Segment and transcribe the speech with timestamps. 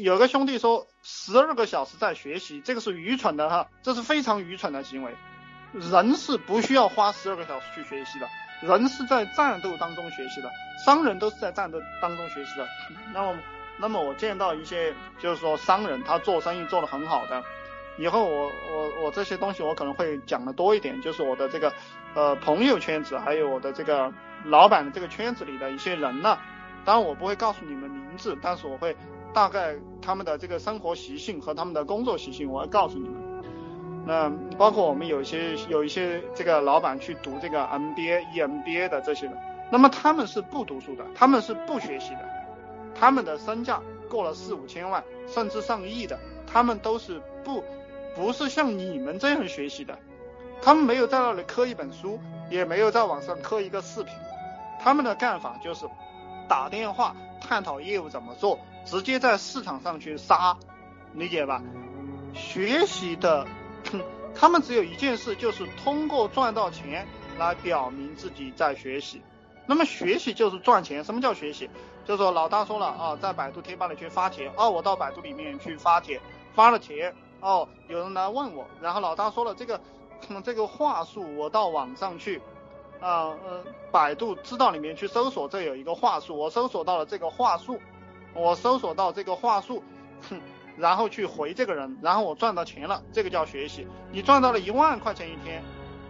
[0.00, 5.14] 有个兄弟说十二个小时在学习，这个是愚蠢的哈，这是非常愚蠢的行为。
[5.72, 8.28] 人是不需要花十二个小时去学习的，
[8.62, 10.48] 人是在战斗当中学习的，
[10.84, 12.68] 商人都是在战斗当中学习的。
[13.12, 13.38] 那么，
[13.78, 17.42] 那么我见到一些就是说商人他做生意做得很好的，
[17.98, 21.72] 以后我我我这些东西我可能会讲的多一点，就是我的这个
[22.14, 24.12] 呃朋友圈子，还有我的这个
[24.44, 26.38] 老板的这个圈子里的一些人呢。
[26.84, 28.96] 当然我不会告诉你们名字，但是我会。
[29.34, 33.20] 大概他们的这个生活习性和他们的工作习性，我要告诉你们。
[34.06, 39.36] 那包括我们有一些有一些这个老板去读这个 MBA、EMBA 的这些人，
[39.72, 42.28] 那么他们是不读书的，他们是不学习的，
[42.94, 47.64] 他们的身价过了四五千万，甚至上亿的，他们都是不
[48.14, 49.98] 不是像你们这样学习的，
[50.60, 52.20] 他们没有在那里刻一本书，
[52.50, 54.14] 也没有在网上刻一个视频，
[54.78, 55.86] 他们的干法就是
[56.46, 57.16] 打电话
[57.46, 58.58] 探讨业务怎么做。
[58.84, 60.56] 直接在市场上去杀，
[61.14, 61.62] 理解吧？
[62.34, 63.46] 学习的，
[64.34, 67.06] 他们只有一件事，就是通过赚到钱
[67.38, 69.22] 来表明自己在学习。
[69.66, 71.02] 那么学习就是赚钱。
[71.04, 71.70] 什么叫学习？
[72.04, 76.20] 就是说老大说了啊，在百度贴吧里去发帖，哦，我到百度里面去发帖，
[76.54, 79.80] 发了帖，哦，有人来问我，然后老大说了这个，
[80.44, 82.42] 这个话术，我到网上去，
[83.00, 87.80] 啊呃，百度知道里面去搜索，这有一个话术，我搜索到了这个话术。
[88.36, 89.80] 我搜索到这个话术，
[90.28, 90.40] 哼，
[90.76, 93.86] 然后去回这个人，然后我赚到钱了，这个叫学习。
[94.10, 95.62] 你赚到了一万块钱一天，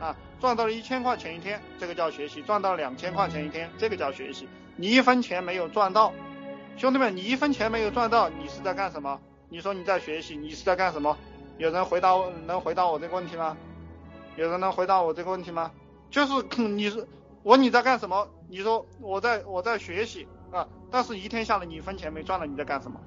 [0.00, 4.48] 啊，赚到了一千块钱一天，这个叫学习；赚到两千块钱一天，这个叫学习。
[4.74, 6.12] 你一分钱没有赚到，
[6.76, 9.20] 兄弟们，你一分钱没有赚到，你是在干什么？
[9.48, 11.16] 你说你在学习，你是在干什么？
[11.56, 13.56] 有人回答能回答我这个问题吗？
[14.34, 15.70] 有人能回答我这个问题吗？
[16.10, 16.32] 就是
[16.68, 17.06] 你是
[17.42, 18.28] 我你在干什么？
[18.48, 20.26] 你说我在我在学习。
[20.50, 20.66] 啊！
[20.90, 22.98] 但是一天下来你一分钱没赚了，你在干什么？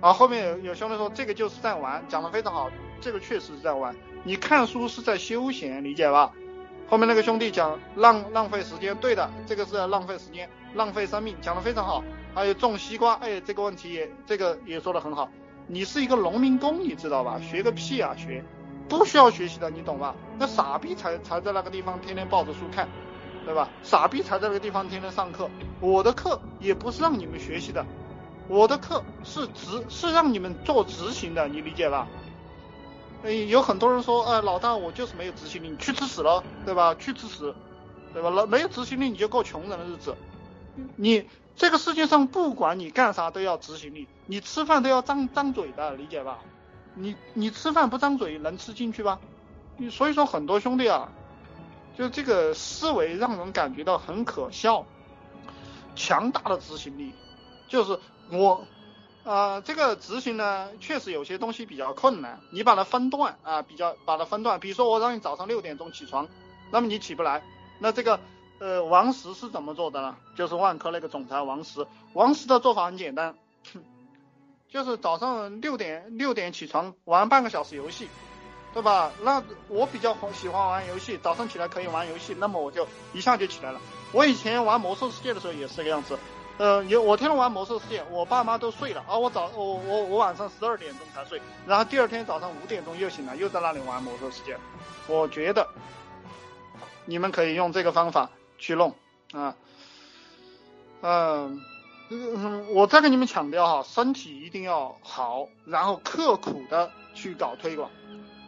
[0.00, 0.12] 啊！
[0.12, 2.68] 后面有有兄弟说这个就是在玩，讲的非常好，
[3.00, 3.94] 这个确实是在玩。
[4.24, 6.32] 你看书是在休闲，理解吧？
[6.88, 12.02] 后面那个兄弟讲浪浪费时间，对的，这个是在浪费时间，浪费生命，讲的非常好。
[12.34, 15.28] 还有种西瓜，哎，这个问题也这个也说的很好。
[15.68, 17.38] 你是一个农民工，你知道吧？
[17.40, 18.44] 学个屁啊学，
[18.88, 20.14] 不需要学习的，你懂吧？
[20.38, 22.88] 那傻逼才才在那个地方天天抱着书看。
[23.44, 23.66] 对吧？
[23.82, 25.48] 傻逼才在那个地方天天上课，
[25.80, 27.86] 我的课也不是让你们学习的，
[28.46, 32.06] 我的课是执是让你们做执行的，你理解吧？
[33.24, 36.94] 哎，有很多人说，哎，老大我就是没有执行力，你去吃屎了，对吧？
[36.96, 37.54] 去吃屎，
[38.12, 38.28] 对吧？
[38.28, 40.14] 老没有执行力你就过穷人的日子。
[40.96, 41.26] 你
[41.56, 46.40] 这个世界上不管你干啥都要执行力，你吃饭都要张张嘴的，理解吧？
[46.98, 49.18] 你你吃饭不张嘴能吃进去吧？
[49.76, 51.08] 你所以说很多兄弟啊。
[51.96, 54.86] 就这个思维让人感觉到很可笑，
[55.96, 57.12] 强大的执行力，
[57.66, 57.98] 就是
[58.30, 58.64] 我，
[59.24, 62.38] 呃，这个执行呢，确实有些东西比较困难。
[62.52, 66.28] 你把它分段啊，比较把它分段，比如说我让你早上六点钟起床，
[66.70, 67.42] 那么你起不来。
[67.80, 68.20] 那这个，
[68.60, 70.14] 呃，王石是怎么做的呢？
[70.36, 73.34] 就是万科那个总裁王石，王石的做法很简单，
[74.68, 78.08] 就是早上六点六点起床玩半个小时游戏。
[78.74, 79.10] 对吧？
[79.22, 83.80] 那我比较喜欢玩游戏，早上起来可以玩游戏，那么我就一下就起来了。
[84.12, 86.18] 我以前玩魔兽世界的时候也是这个样子，
[86.58, 94.56] 呃，有我天天玩魔兽世界，我爸妈都睡了，啊我早我我我晚上十二点钟才睡，然后第二天早上五点钟又醒了，又在那里玩魔兽世界。
[95.08, 95.66] 我觉得
[97.06, 98.94] 你们可以用这个方法去弄
[99.32, 99.56] 啊，
[101.00, 101.60] 嗯
[102.10, 107.90] 嗯，我再跟你们强调哈，身体一定要好，然后刻苦的去搞推广。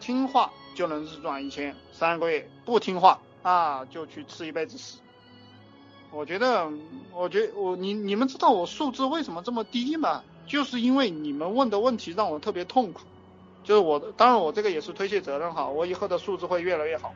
[0.01, 4.99] 听话就能日赚一千，三个月不听话啊，就去吃一辈子屎。
[6.11, 6.71] 我觉得，
[7.13, 10.23] 我觉我你你们知道我素质为什么这么低吗？
[10.47, 13.03] 就是因为你们问的问题让我特别痛苦。
[13.63, 17.13] 就是我，当然我这个也是推卸责任哈，我以后的素质会越来越好。